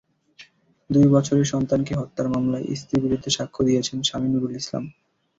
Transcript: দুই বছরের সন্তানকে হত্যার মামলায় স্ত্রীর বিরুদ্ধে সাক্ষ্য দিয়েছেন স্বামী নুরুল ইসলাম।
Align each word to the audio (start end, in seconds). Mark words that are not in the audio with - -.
দুই 0.89 1.05
বছরের 1.15 1.47
সন্তানকে 1.53 1.93
হত্যার 1.99 2.27
মামলায় 2.29 2.67
স্ত্রীর 2.75 3.03
বিরুদ্ধে 3.05 3.29
সাক্ষ্য 3.37 3.61
দিয়েছেন 3.67 3.97
স্বামী 4.07 4.27
নুরুল 4.29 4.53
ইসলাম। 4.55 4.83